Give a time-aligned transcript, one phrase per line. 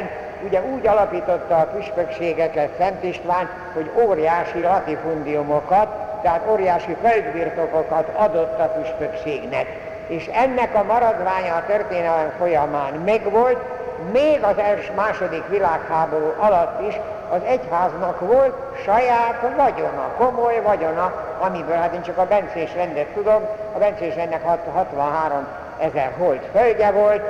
[0.00, 5.88] idejében ugye úgy alapította a püspökségeket Szent István, hogy óriási latifundiumokat,
[6.22, 9.66] tehát óriási földbirtokokat adott a püspökségnek.
[10.06, 13.58] És ennek a maradványa a történelem folyamán megvolt,
[14.12, 16.94] még az első második világháború alatt is
[17.30, 18.54] az egyháznak volt
[18.84, 23.42] saját vagyona, komoly vagyona, amiből hát én csak a Bencés rendet tudom,
[23.74, 25.46] a Bencés rendnek 63
[25.78, 27.22] ezer holt földje volt,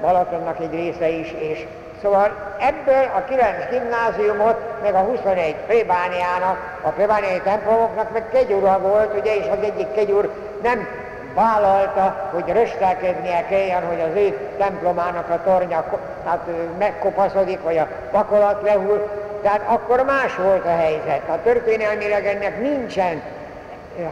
[0.00, 1.66] Balatonnak egy része is, és
[2.02, 9.18] Szóval ebből a 9 gimnáziumot, meg a 21 plébániának, a plébániai templomoknak meg kegyura volt,
[9.18, 10.30] ugye, és az egyik kegyur
[10.62, 10.88] nem
[11.34, 15.84] vállalta, hogy röstelkednie kelljen, hogy az ő templomának a tornya
[16.24, 16.46] hát,
[16.78, 19.08] megkopaszodik, vagy a pakolat lehull,
[19.42, 21.28] tehát akkor más volt a helyzet.
[21.28, 23.22] A történelmileg ennek nincsen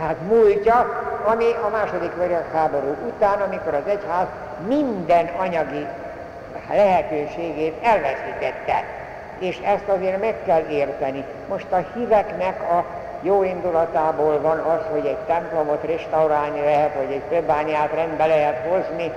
[0.01, 4.27] hát múltja, ami a második világháború után, amikor az egyház
[4.67, 5.87] minden anyagi
[6.75, 8.85] lehetőségét elveszítette.
[9.39, 11.25] És ezt azért meg kell érteni.
[11.49, 12.85] Most a híveknek a
[13.23, 19.13] jó indulatából van az, hogy egy templomot restaurálni lehet, vagy egy plebániát rendbe lehet hozni.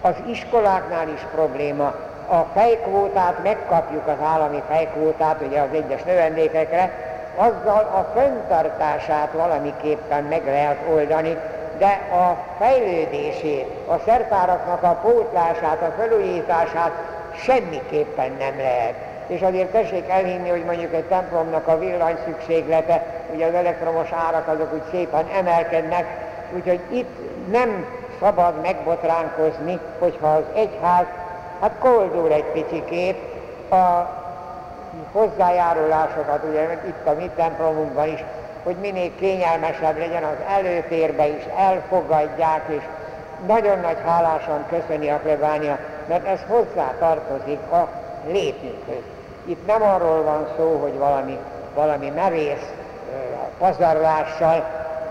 [0.00, 1.94] Az iskoláknál is probléma.
[2.28, 6.90] A fejkvótát megkapjuk, az állami fejkvótát, ugye az egyes növendékekre,
[7.36, 11.36] azzal a fenntartását valamiképpen meg lehet oldani,
[11.80, 16.90] de a fejlődését, a szertáraknak a pótlását, a felújítását
[17.36, 18.94] semmiképpen nem lehet.
[19.26, 24.48] És azért tessék elhinni, hogy mondjuk egy templomnak a villany szükséglete, ugye az elektromos árak
[24.48, 26.06] azok úgy szépen emelkednek,
[26.54, 27.18] úgyhogy itt
[27.50, 27.86] nem
[28.20, 31.06] szabad megbotránkozni, hogyha az egyház
[31.60, 33.18] hát koldul egy picikét
[33.70, 34.18] a
[35.12, 38.24] hozzájárulásokat, ugye itt a mi templomunkban is
[38.62, 42.82] hogy minél kényelmesebb legyen az előtérbe is, elfogadják, és
[43.46, 47.88] nagyon nagy hálásan köszöni a plebánia, mert ez hozzá tartozik a
[48.26, 49.02] létünkhöz.
[49.44, 51.38] Itt nem arról van szó, hogy valami,
[51.74, 52.72] valami merész
[53.58, 54.64] pazarlással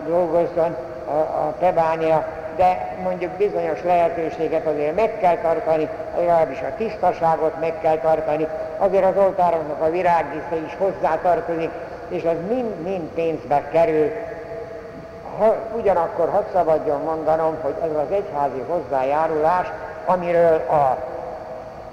[0.08, 0.76] dolgozzon
[1.08, 7.74] a, a plebánia, de mondjuk bizonyos lehetőséget azért meg kell tartani, legalábbis a tisztaságot meg
[7.82, 11.70] kell tartani, azért az oltároknak a virágdísze is hozzá tartozik,
[12.10, 14.12] és az mind-mind pénzbe kerül.
[15.38, 19.68] Ha, ugyanakkor hadd szabadjon mondanom, hogy ez az egyházi hozzájárulás,
[20.06, 20.98] amiről a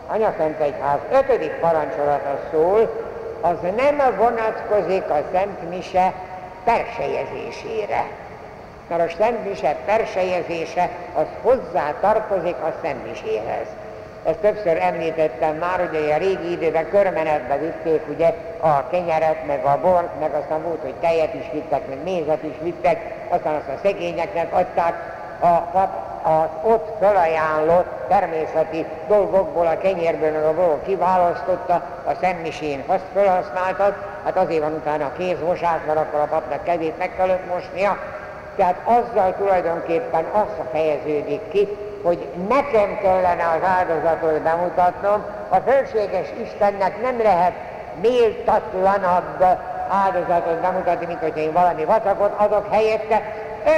[0.08, 3.04] Anyaszent Egyház ötödik parancsolata szól,
[3.40, 6.12] az nem vonatkozik a Szent Mise
[6.64, 8.04] persejezésére.
[8.88, 13.66] Mert a Szent Mise persejezése az hozzá tartozik a Szent Miséhez.
[14.26, 19.78] Ezt többször említettem már, hogy a régi időben körmenetbe vitték ugye a kenyeret, meg a
[19.82, 23.80] bort, meg aztán volt, hogy tejet is vittek, meg mézet is vittek, aztán azt a
[23.82, 24.94] szegényeknek adták,
[25.40, 33.04] a pap az ott felajánlott természeti dolgokból, a kenyérből, a borból kiválasztotta, a szemmisén azt
[33.12, 33.94] felhasználtat,
[34.24, 37.98] hát azért van utána a kézmosás, mert akkor a papnak kezét meg kellett mosnia,
[38.56, 41.68] tehát azzal tulajdonképpen az fejeződik ki,
[42.02, 47.52] hogy nekem kellene az áldozatot bemutatnom, a fölséges Istennek nem lehet
[48.00, 49.44] méltatlanabb
[49.88, 53.22] áldozatot bemutatni, mint hogyha én valami vacakot adok helyette,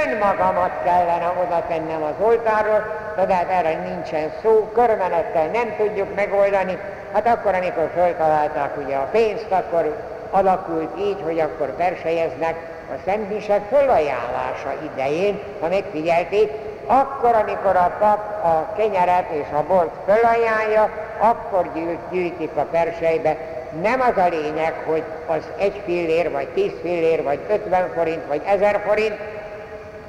[0.05, 2.85] önmagamat kellene oda tennem az oltáról,
[3.27, 6.77] de hát erre nincsen szó, körmenettel nem tudjuk megoldani.
[7.13, 9.95] Hát akkor, amikor föltalálták ugye a pénzt, akkor
[10.31, 12.55] alakult így, hogy akkor persejeznek
[12.89, 16.51] a szentmisek fölajánlása idején, ha megfigyelték,
[16.91, 20.89] akkor, amikor a pap a kenyeret és a bort fölajánlja,
[21.19, 21.69] akkor
[22.11, 23.37] gyűjtik a persejbe.
[23.81, 28.41] Nem az a lényeg, hogy az egy fillér, vagy tíz fillér, vagy ötven forint, vagy
[28.45, 29.17] ezer forint,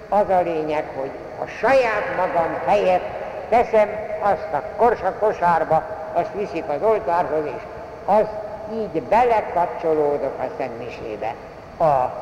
[0.08, 1.10] az a lényeg, hogy
[1.42, 3.04] a saját magam helyett
[3.48, 3.88] teszem
[4.20, 7.62] azt a korsa kosárba, azt viszik az oltárhoz, és
[8.04, 8.24] az
[8.72, 11.34] így belekapcsolódok a szentmisébe.
[11.78, 12.12] A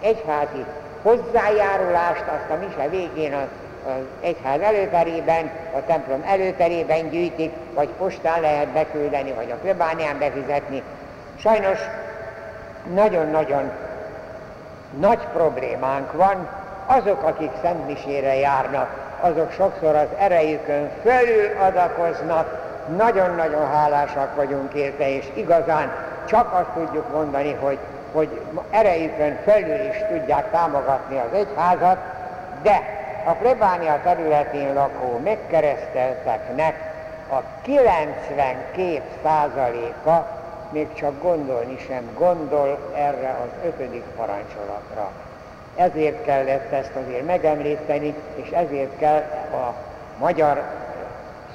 [0.00, 0.64] egyházi
[1.02, 8.40] hozzájárulást azt a mise végén az az egyház előterében, a templom előterében gyűjtik, vagy postán
[8.40, 10.82] lehet beküldeni, vagy a plebánián befizetni.
[11.38, 11.78] Sajnos
[12.94, 13.70] nagyon-nagyon
[14.98, 16.48] nagy problémánk van,
[16.86, 18.88] azok, akik szentmisére járnak,
[19.20, 22.62] azok sokszor az erejükön fölül adakoznak,
[22.96, 25.92] nagyon-nagyon hálásak vagyunk érte, és igazán
[26.24, 27.78] csak azt tudjuk mondani, hogy,
[28.12, 28.40] hogy
[28.70, 31.98] erejükön fölül is tudják támogatni az egyházat,
[32.62, 36.92] de a plebánia területén lakó megkeresztelteknek
[37.30, 45.10] a 92 százaléka még csak gondolni sem gondol erre az ötödik parancsolatra.
[45.74, 49.22] Ezért kellett ezt azért megemlíteni, és ezért kell
[49.52, 49.74] a
[50.18, 50.62] magyar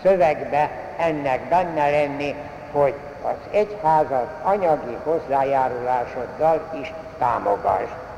[0.04, 2.36] szövegbe ennek benne lenni,
[2.72, 2.94] hogy
[3.24, 8.09] az egyházat anyagi hozzájárulásoddal is támogasd.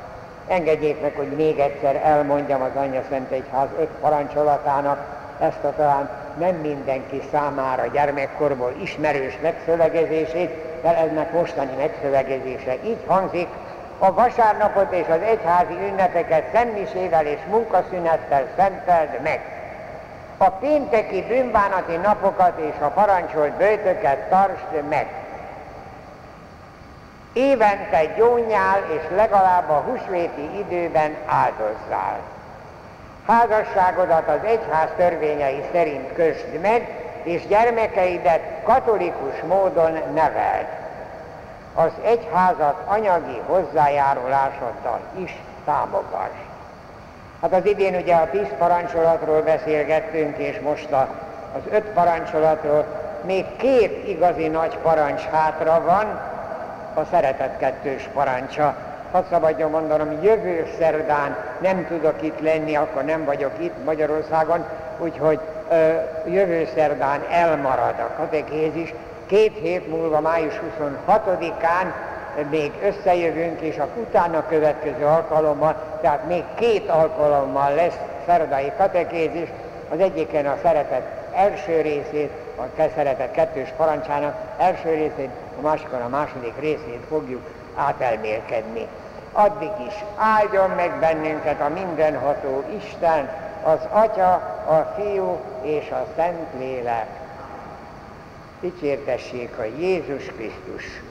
[0.46, 6.10] Engedjék meg, hogy még egyszer elmondjam az Anya Szent Egyház öt parancsolatának ezt a talán
[6.38, 10.50] nem mindenki számára gyermekkorból ismerős megszövegezését,
[10.82, 13.48] de ennek mostani megszövegezése így hangzik,
[13.98, 19.40] a vasárnapot és az egyházi ünnepeket szentmisével és munkaszünettel szenteld meg.
[20.36, 25.21] A pénteki bűnbánati napokat és a parancsolt bőtöket tartsd meg.
[27.32, 32.18] Évente gyónyál és legalább a húsvéti időben áldozzál.
[33.26, 36.88] Házasságodat az egyház törvényei szerint kösd meg,
[37.22, 40.66] és gyermekeidet katolikus módon neveld.
[41.74, 46.36] Az egyházat anyagi hozzájárulásoddal is támogass.
[47.42, 51.08] Hát az idén ugye a tíz parancsolatról beszélgettünk, és most a,
[51.54, 52.84] az öt parancsolatról
[53.24, 56.31] még két igazi nagy parancs hátra van,
[56.94, 58.74] a szeretet kettős parancsa,
[59.12, 64.64] hadd szabadjon mondanom, jövő szerdán nem tudok itt lenni, akkor nem vagyok itt Magyarországon,
[64.98, 65.38] úgyhogy
[65.70, 65.74] ö,
[66.26, 68.94] jövő szerdán elmarad a katekézis.
[69.26, 71.92] Két hét múlva, május 26-án
[72.50, 79.48] még összejövünk, és a utána következő alkalommal, tehát még két alkalommal lesz szerdai katekézis,
[79.92, 81.02] az egyiken a szeretet
[81.34, 87.42] első részét, a szeretet kettős parancsának első részét, a másikon a második részét fogjuk
[87.74, 88.86] átelmélkedni
[89.32, 93.28] addig is áldjon meg bennünket a mindenható Isten,
[93.64, 94.32] az Atya,
[94.66, 97.20] a Fiú és a Szentlélek.
[98.60, 101.02] Dicsértessék a Jézus Krisztus!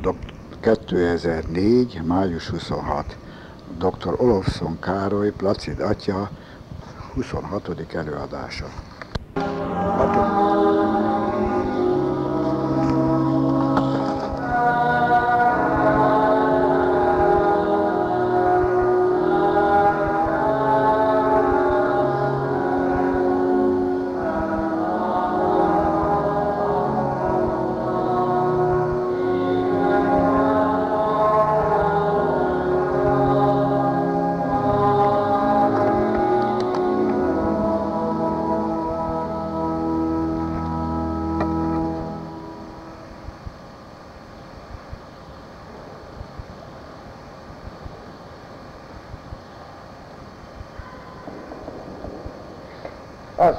[0.00, 0.16] Dok
[0.60, 2.02] 2004.
[2.04, 3.16] május 26.
[3.78, 4.14] Dr.
[4.16, 6.30] Olofsson Károly, Placid Atya,
[7.14, 7.94] 26.
[7.94, 8.64] előadása.
[9.96, 10.29] Hatok.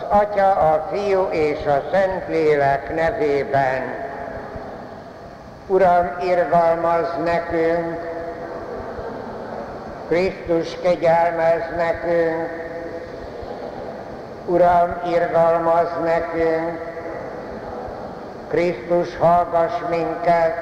[0.10, 4.10] Atya, a Fiú és a Szentlélek nevében.
[5.68, 8.10] Uram, irgalmaz nekünk,
[10.08, 12.50] Krisztus kegyelmez nekünk,
[14.46, 16.90] Uram, irgalmaz nekünk,
[18.48, 20.56] Krisztus hallgass minket,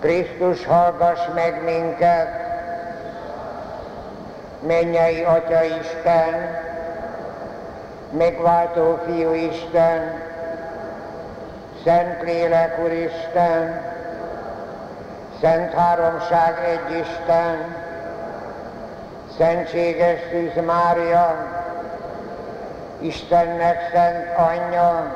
[0.00, 2.28] Krisztus hallgass meg minket,
[4.66, 6.68] mennyei Atya Isten,
[8.10, 10.22] megváltó Fiú Isten,
[11.84, 13.82] Szentlélek Isten,
[15.40, 17.76] Szent Háromság egy Isten,
[19.36, 21.36] Szentséges Szűz Mária,
[23.00, 25.12] Istennek szent anyja,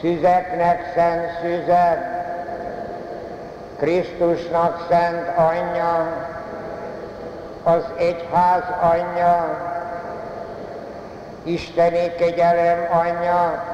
[0.00, 2.14] szüzeknek szent szüzek,
[3.76, 6.06] Krisztusnak szent anyja,
[7.62, 9.74] az egyház anyja,
[11.46, 13.64] Isteni kegyelem anyja,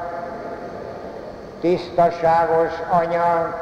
[1.61, 3.59] tisztaságos anya,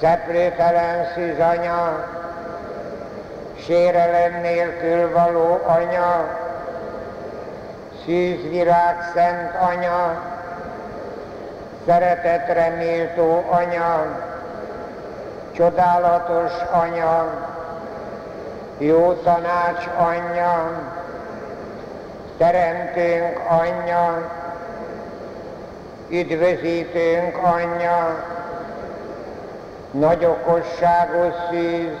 [0.00, 2.06] szeplőtelen szűz anya,
[3.64, 6.38] sérelem nélkül való anya,
[8.04, 10.22] szűzvirág szent anya,
[11.86, 14.06] szeretetre méltó anya,
[15.52, 17.26] csodálatos anya,
[18.78, 20.70] jó tanács anyja,
[22.40, 24.30] Teremtőnk anyja,
[26.08, 28.24] üdvözítőnk anyja,
[29.90, 31.98] nagy okosságú szűz,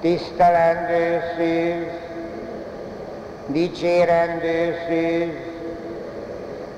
[0.00, 1.92] tisztelendő szűz,
[3.46, 5.34] dicsérendő szűz,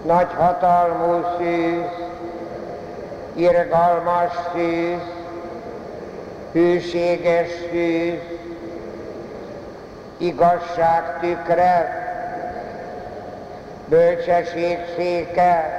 [0.07, 1.91] nagy hatalmú szűz,
[3.35, 5.03] irgalmas szűz,
[6.53, 8.21] hűséges szűz,
[10.17, 12.02] igazság tükre,
[13.93, 15.71] bölcsesség széke,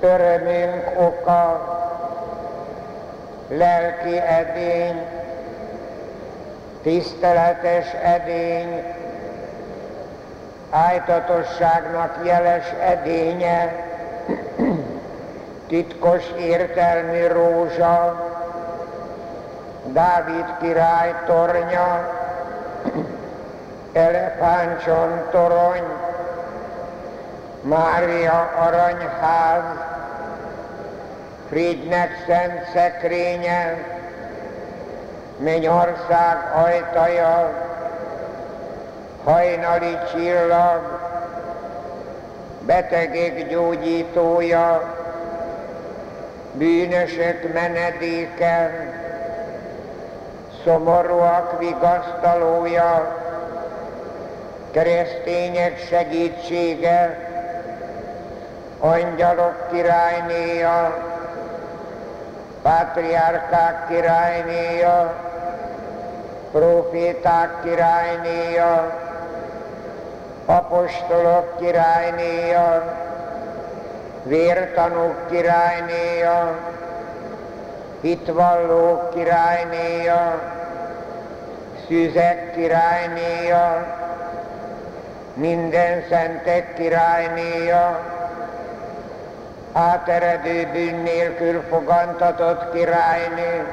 [0.00, 1.74] örömünk oka,
[3.48, 5.06] lelki edény,
[6.82, 8.82] tiszteletes edény,
[10.70, 13.72] ájtatosságnak jeles edénye,
[15.68, 18.24] titkos értelmű rózsa,
[19.86, 22.08] Dávid király tornya,
[23.92, 25.82] elefántson torony,
[27.60, 29.64] Mária aranyház,
[31.48, 33.76] Friednek szent szekrénye,
[35.38, 37.52] Mennyország ajtaja,
[39.24, 41.00] hajnali csillag,
[42.60, 44.94] betegek gyógyítója,
[46.52, 48.86] bűnösök menedéke,
[50.64, 53.16] szomorúak vigasztalója,
[54.70, 57.25] keresztények segítsége,
[58.86, 60.96] angyalok királynéja,
[62.62, 65.14] pátriárkák királynéja,
[66.52, 68.92] proféták királynéja,
[70.46, 72.94] apostolok királynéja,
[74.22, 76.58] vértanúk királynéja,
[78.00, 80.40] hitvallók királynéja,
[81.86, 83.86] szüzek királynéja,
[85.34, 88.14] minden szentek királynéja,
[89.76, 93.66] áteredő bűn nélkül fogantatott királynő,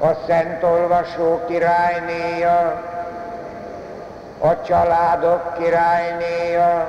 [0.00, 2.82] a szent olvasó királynéja,
[4.38, 6.88] a családok királynéja,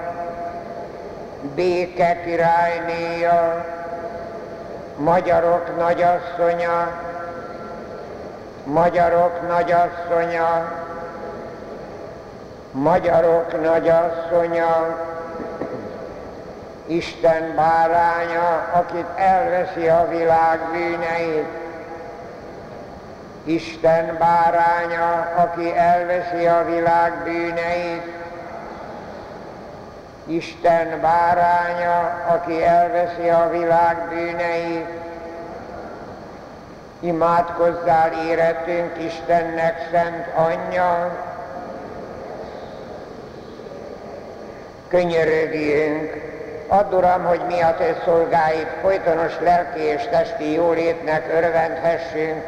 [1.56, 3.66] béke királynéja,
[4.98, 6.92] magyarok nagyasszonya,
[8.64, 10.72] magyarok nagyasszonya,
[12.72, 14.98] magyarok nagyasszonya,
[16.88, 21.48] Isten báránya, akit elveszi a világ bűneit,
[23.44, 28.16] Isten báránya, aki elveszi a világ bűneit,
[30.26, 34.90] Isten báránya, aki elveszi a világ bűneit,
[37.00, 41.18] imádkozzál éretünk Istennek szent anyja,
[44.88, 46.37] könyörögjünk,
[46.68, 52.44] add Uram, hogy mi a Te szolgáid folytonos lelki és testi jólétnek örvendhessünk,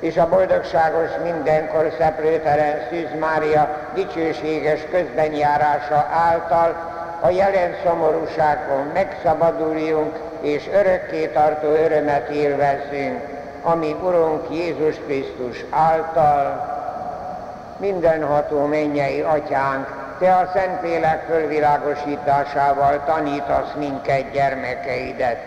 [0.00, 10.68] és a boldogságos mindenkor szeplőtelen Szűz Mária dicsőséges közbenjárása által a jelen szomorúságon megszabaduljunk, és
[10.72, 13.20] örökké tartó örömet élvezzünk,
[13.62, 16.76] ami Urunk Jézus Krisztus által.
[17.76, 25.38] Mindenható mennyei atyánk, te a Szentlélek fölvilágosításával tanítasz minket gyermekeidet.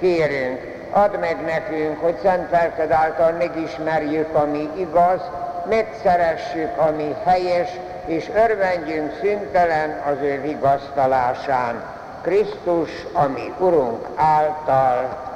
[0.00, 0.60] Kérünk,
[0.90, 5.20] add meg nekünk, hogy szent lelked által megismerjük, ami igaz,
[5.68, 7.68] megszeressük, ami helyes,
[8.04, 11.82] és örvendjünk szüntelen az ő vigasztalásán.
[12.22, 15.28] Krisztus, ami Urunk által,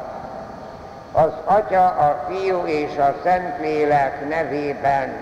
[1.12, 5.12] az Atya, a Fiú és a Szentlélek nevében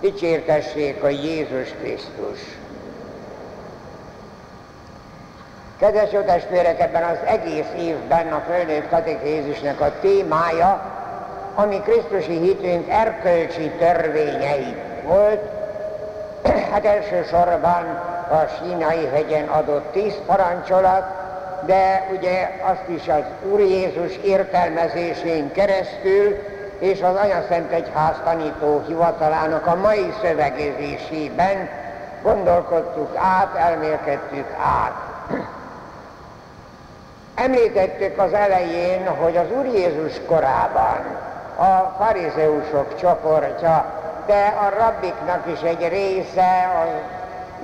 [0.00, 2.38] dicsértessék a Jézus Krisztus.
[5.78, 10.82] Kedves jó testvérek, ebben az egész évben a fölnőtt katekézisnek a témája,
[11.54, 15.40] ami Krisztusi hitünk erkölcsi törvényei volt,
[16.72, 17.84] hát elsősorban
[18.30, 21.04] a sínai hegyen adott tíz parancsolat,
[21.66, 26.38] de ugye azt is az Úr Jézus értelmezésén keresztül
[26.80, 27.14] és az
[27.48, 31.68] Szent Egyház tanító hivatalának a mai szövegezésében
[32.22, 34.92] gondolkodtuk át, elmélkedtük át.
[37.44, 40.98] Említettük az elején, hogy az Úr Jézus korában
[41.56, 43.84] a farizeusok csoportja,
[44.26, 46.88] de a rabbiknak is egy része, az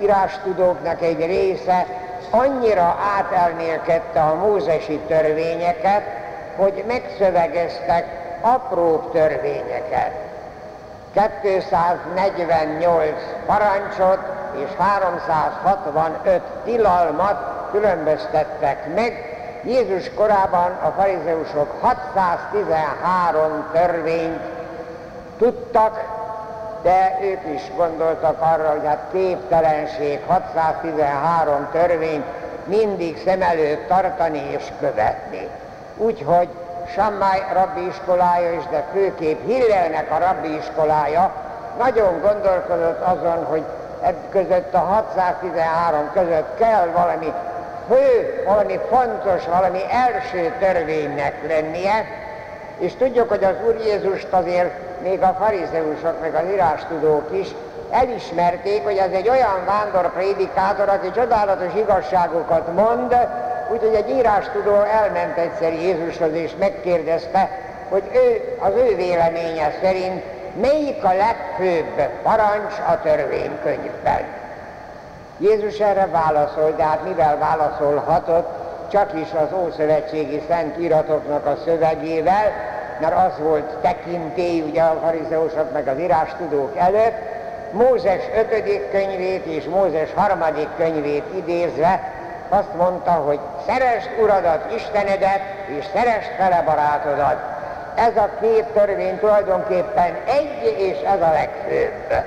[0.02, 1.86] írástudóknak egy része
[2.30, 6.02] annyira átelmélkedte a mózesi törvényeket,
[6.56, 10.12] hogy megszövegeztek apró törvényeket.
[11.12, 13.12] 248
[13.46, 14.18] parancsot
[14.54, 19.30] és 365 tilalmat különböztettek meg.
[19.64, 24.40] Jézus korában a farizeusok 613 törvényt
[25.38, 26.04] tudtak,
[26.82, 32.24] de ők is gondoltak arra, hogy hát képtelenség 613 törvényt
[32.64, 35.48] mindig szem előtt tartani és követni.
[35.96, 36.48] Úgyhogy
[36.94, 41.32] Sammai rabbi iskolája is, de főképp Hillelnek a rabbi iskolája
[41.78, 43.64] nagyon gondolkodott azon, hogy
[44.02, 47.32] ebb között a 613 között kell valami
[47.88, 52.06] fő, valami fontos, valami első törvénynek lennie,
[52.78, 57.48] és tudjuk, hogy az Úr Jézust azért még a farizeusok, meg az írástudók is
[57.90, 63.16] elismerték, hogy ez egy olyan vándor prédikátor, aki csodálatos igazságokat mond,
[63.72, 67.50] úgyhogy egy írástudó elment egyszer Jézushoz és megkérdezte,
[67.88, 70.22] hogy ő, az ő véleménye szerint
[70.60, 74.24] melyik a legfőbb parancs a törvénykönyvben.
[75.38, 78.48] Jézus erre válaszol, de hát mivel válaszolhatott,
[78.90, 82.52] csak is az Ószövetségi Szent Iratoknak a szövegével,
[83.00, 87.16] mert az volt tekintély ugye a farizeusok meg az írástudók előtt,
[87.72, 88.90] Mózes 5.
[88.90, 90.38] könyvét és Mózes 3.
[90.76, 92.00] könyvét idézve
[92.48, 97.36] azt mondta, hogy szeresd Uradat, Istenedet, és szeresd fele barátodat.
[97.94, 102.24] Ez a két törvény tulajdonképpen egy, és ez a legfőbb.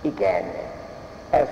[0.00, 0.42] Igen,
[1.30, 1.46] ez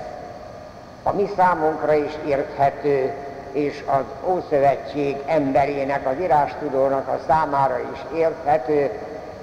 [1.02, 3.12] a mi számunkra is érthető,
[3.52, 8.90] és az Ószövetség emberének, az írástudónak a számára is érthető,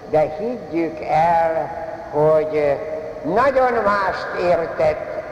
[0.10, 1.70] de higgyük el,
[2.12, 2.78] hogy
[3.24, 5.24] nagyon mást értett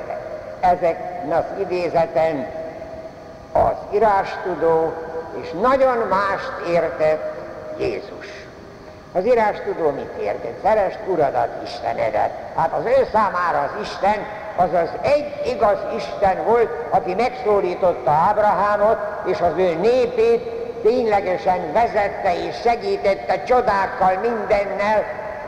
[0.59, 2.47] ezek az idézeten
[3.51, 4.93] az írástudó,
[5.41, 7.33] és nagyon mást értett
[7.77, 8.27] Jézus.
[9.13, 10.59] Az írástudó mit értett?
[10.63, 12.31] Szerest Uradat, Istenedet.
[12.55, 18.97] Hát az ő számára az Isten az az egy igaz Isten volt, aki megszólította Ábrahámot,
[19.25, 20.41] és az ő népét
[20.83, 25.03] ténylegesen vezette és segítette csodákkal, mindennel.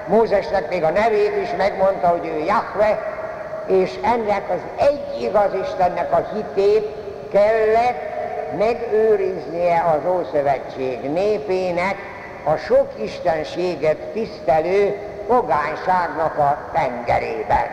[0.08, 3.21] Mózesnek még a nevét is megmondta, hogy ő Jahve,
[3.66, 6.88] és ennek az egy igaz Istennek a hitét
[7.32, 8.10] kellett
[8.58, 11.96] megőriznie az Ószövetség népének
[12.44, 17.68] a sok istenséget tisztelő pogányságnak a tengerében.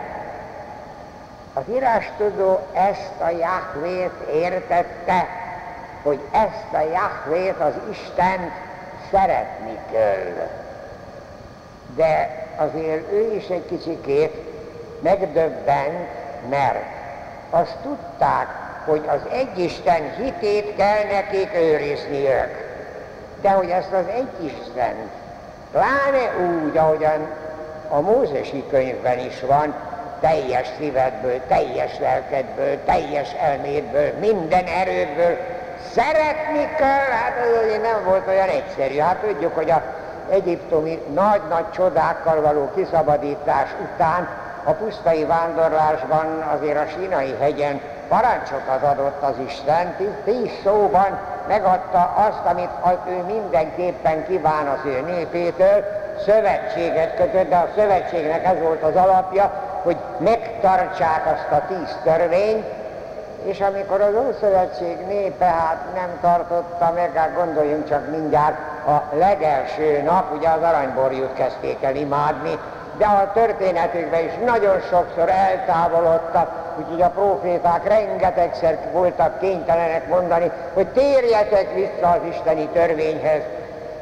[1.54, 5.26] Az írástudó ezt a Jahvét értette,
[6.02, 8.52] hogy ezt a Jahvét, az Istent
[9.10, 10.48] szeretni kell.
[11.96, 14.47] De azért ő is egy kicsikét
[15.00, 16.08] megdöbbent,
[16.48, 16.84] mert
[17.50, 18.46] azt tudták,
[18.84, 22.66] hogy az egyisten hitét kell nekik őrizniük.
[23.40, 24.94] De hogy ezt az egyisten,
[25.72, 27.26] pláne úgy, ahogyan
[27.88, 29.74] a Mózesi könyvben is van,
[30.20, 35.36] teljes szívedből, teljes lelkedből, teljes elmédből, minden erődből
[35.92, 38.98] szeretni kell, hát ez nem volt olyan egyszerű.
[38.98, 39.82] Hát tudjuk, hogy a
[40.30, 44.28] egyiptomi nagy-nagy csodákkal való kiszabadítás után
[44.68, 52.44] a pusztai vándorlásban azért a sínai hegyen parancsokat adott az Isten, tíz szóban megadta azt,
[52.44, 52.70] amit
[53.08, 55.84] ő mindenképpen kíván az ő népétől,
[56.24, 59.52] szövetséget kötött, de a szövetségnek ez volt az alapja,
[59.82, 62.66] hogy megtartsák azt a tíz törvényt,
[63.42, 70.02] és amikor az Ószövetség népe hát nem tartotta meg, hát gondoljunk csak mindjárt a legelső
[70.02, 72.58] nap, ugye az aranyborjút kezdték el imádni,
[72.98, 80.86] de a történetükben is nagyon sokszor eltávolodtak, úgyhogy a proféták rengetegszer voltak kénytelenek mondani, hogy
[80.86, 83.42] térjetek vissza az isteni törvényhez.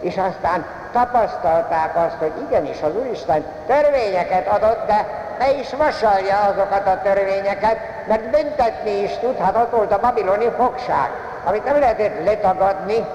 [0.00, 5.06] És aztán tapasztalták azt, hogy igenis az Úristen törvényeket adott, de
[5.38, 7.76] ne is vasalja azokat a törvényeket,
[8.08, 11.10] mert büntetni is tud, hát ott volt a babiloni fogság,
[11.44, 13.06] amit nem lehetett letagadni,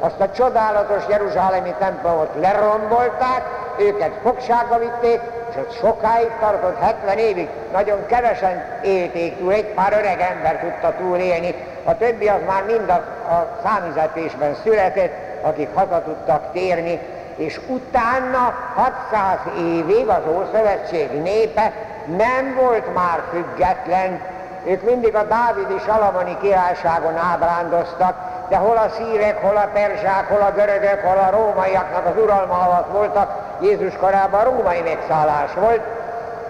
[0.00, 3.42] azt a csodálatos Jeruzsálemi templomot lerombolták,
[3.78, 9.92] őket fogságba vitték, és ott sokáig tartott, 70 évig, nagyon kevesen élték túl, egy pár
[9.92, 11.54] öreg ember tudta túlélni,
[11.84, 17.00] a többi az már mind a, a számüzetésben született, akik haza tudtak térni,
[17.36, 21.72] és utána 600 évig az Ószövetség népe
[22.16, 24.20] nem volt már független,
[24.64, 28.16] ők mindig a Dávidi Salamoni királyságon ábrándoztak,
[28.52, 32.54] de hol a szírek, hol a perzsák, hol a görögök, hol a rómaiaknak az uralma
[32.54, 35.80] alatt voltak, Jézus korában római megszállás volt,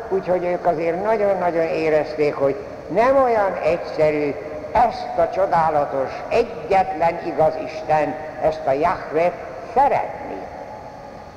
[0.09, 2.57] úgyhogy ők azért nagyon-nagyon érezték, hogy
[2.89, 4.35] nem olyan egyszerű
[4.73, 9.33] ezt a csodálatos, egyetlen igaz Isten, ezt a Jahvet
[9.75, 10.47] szeretni.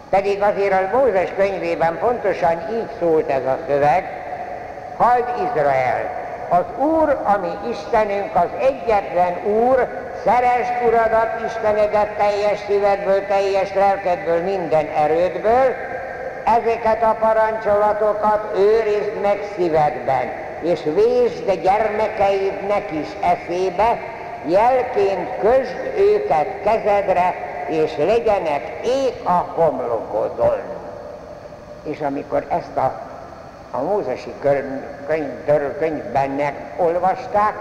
[0.09, 4.23] Pedig azért a Mózes könyvében pontosan így szólt ez a szöveg,
[4.97, 13.73] Halld Izrael, az Úr, ami Istenünk, az egyetlen Úr, Szeresd Uradat, Istenedet teljes szívedből, teljes
[13.73, 15.75] lelkedből, minden erődből,
[16.43, 23.97] ezeket a parancsolatokat őrizd meg szívedben, és vésd gyermekeidnek is eszébe,
[24.45, 27.35] jelként közd őket kezedre,
[27.67, 30.59] és legyenek ég a homlokodon.
[31.83, 33.01] És amikor ezt a,
[33.71, 37.53] a Mózesi könyv, könyvben olvasták,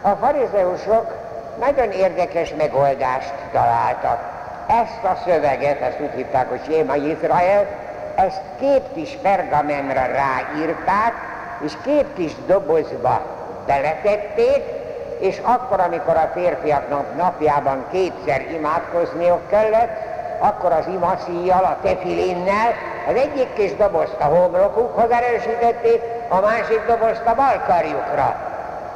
[0.00, 1.17] a farizeusok
[1.60, 4.36] nagyon érdekes megoldást találtak.
[4.66, 7.66] ezt a szöveget, ezt úgy hívták, hogy Séma Izrael,
[8.14, 11.12] ezt két kis pergamenre ráírták,
[11.64, 13.20] és két kis dobozba
[13.66, 14.64] beletették,
[15.18, 19.96] és akkor, amikor a férfiaknak napjában kétszer imádkozniuk kellett,
[20.38, 22.74] akkor az imaszíjjal, a tefilinnel
[23.08, 28.47] az egyik kis dobozt a homlokukhoz erősítették, a másik dobozt a balkarjukra,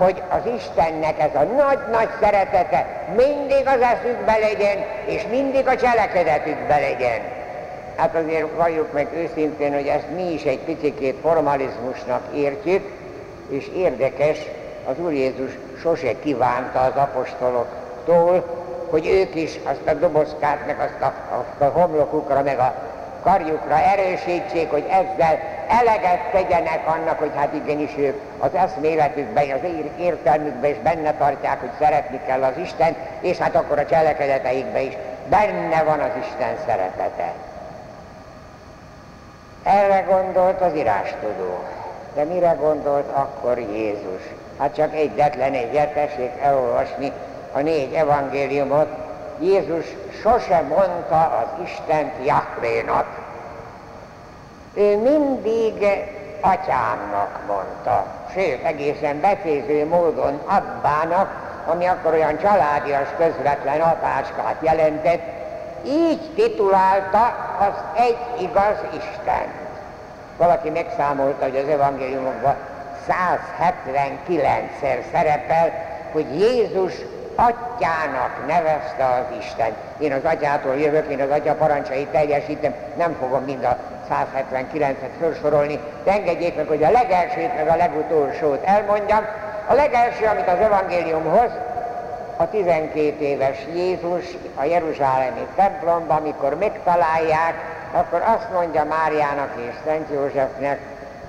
[0.02, 2.86] hogy az Istennek ez a nagy-nagy szeretete
[3.16, 7.20] mindig az eszükbe legyen, és mindig a cselekedetükbe legyen.
[7.96, 12.90] Hát azért valljuk meg őszintén, hogy ezt mi is egy picikét formalizmusnak értjük,
[13.48, 14.38] és érdekes,
[14.84, 18.44] az Úr Jézus sose kívánta az apostoloktól,
[18.90, 22.74] hogy ők is azt a dobozkát, meg azt a, azt a homlokukra, meg a
[23.22, 29.60] karjukra erősítsék, hogy ezzel eleget tegyenek annak, hogy hát igenis ők az eszméletükben, az
[29.98, 34.96] értelmükben is benne tartják, hogy szeretni kell az Isten, és hát akkor a cselekedeteikben is
[35.28, 37.32] benne van az Isten szeretete.
[39.62, 41.64] Erre gondolt az írástudó.
[42.14, 44.22] De mire gondolt akkor Jézus?
[44.58, 47.12] Hát csak egyetlen egyet tessék elolvasni
[47.52, 48.88] a négy evangéliumot.
[49.40, 49.84] Jézus
[50.22, 53.21] sose mondta az Istent Jahvénak.
[54.74, 55.86] Ő mindig
[56.40, 61.30] atyámnak mondta, sőt egészen beféző módon abbának,
[61.66, 65.22] ami akkor olyan családias, közvetlen apáskát jelentett,
[65.86, 69.46] így titulálta az egy igaz Isten.
[70.36, 72.54] Valaki megszámolta, hogy az evangéliumokban
[73.08, 75.72] 179-szer szerepel,
[76.12, 76.94] hogy Jézus
[77.34, 79.72] atyának nevezte az Isten.
[79.98, 83.78] Én az atyától jövök, én az atya parancsait teljesítem, nem fogom mind a
[84.12, 89.24] 179-et felsorolni, de engedjék meg, hogy a legelsőt meg a legutolsót elmondjam.
[89.66, 91.50] A legelső, amit az evangélium hoz,
[92.36, 97.54] a 12 éves Jézus a Jeruzsálemi templomban, amikor megtalálják,
[97.92, 100.80] akkor azt mondja Máriának és Szent Józsefnek,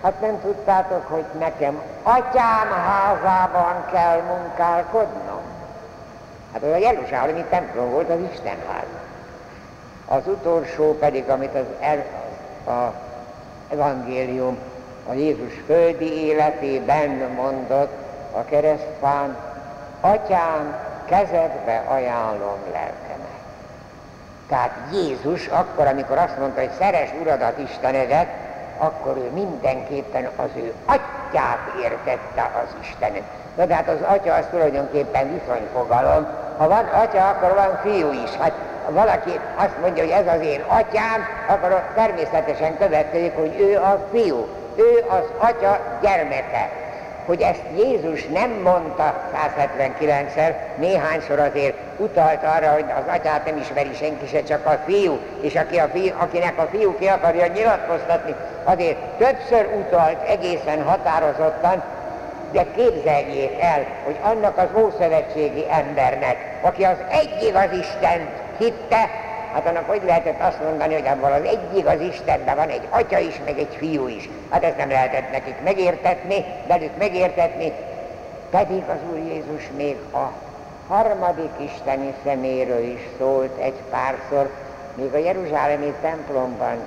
[0.03, 5.41] hát nem tudtátok, hogy nekem atyám házában kell munkálkodnom?
[6.53, 8.85] Hát az a Jeruzsálemi templom volt az Istenház.
[10.07, 12.05] Az utolsó pedig, amit az el,
[12.67, 12.93] a
[13.71, 14.57] evangélium
[15.09, 17.91] a Jézus földi életében mondott
[18.31, 19.35] a keresztfán,
[20.01, 23.41] Atyám, kezedbe ajánlom lelkemet.
[24.47, 28.27] Tehát Jézus akkor, amikor azt mondta, hogy szeres uradat Istenedet,
[28.77, 33.23] akkor ő mindenképpen az ő atyát értette az Istenet.
[33.55, 36.27] Na de hát az atya az tulajdonképpen viszonyfogalom.
[36.57, 38.29] Ha van atya, akkor van fiú is.
[38.39, 38.53] Hát
[38.89, 44.47] valaki azt mondja, hogy ez az én atyám, akkor természetesen következik, hogy ő a fiú.
[44.75, 46.69] Ő az atya gyermeke
[47.25, 53.93] hogy ezt Jézus nem mondta 179-szer, néhányszor azért utalt arra, hogy az atyát nem ismeri
[53.93, 58.35] senki se, csak a fiú, és aki a fiú, akinek a fiú ki akarja nyilatkoztatni,
[58.63, 61.83] azért többször utalt egészen határozottan,
[62.51, 68.29] de képzeljék el, hogy annak az ószövetségi embernek, aki az egyik az Isten
[68.63, 69.09] hitte,
[69.53, 73.17] Hát annak hogy lehetett azt mondani, hogy abban az egyik az Istenben van egy atya
[73.17, 74.29] is, meg egy fiú is.
[74.49, 77.71] Hát ezt nem lehetett nekik megértetni, velük megértetni,
[78.49, 80.31] pedig az Úr Jézus még a
[80.87, 84.49] harmadik isteni szeméről is szólt egy párszor,
[84.95, 86.77] még a Jeruzsálemi templomban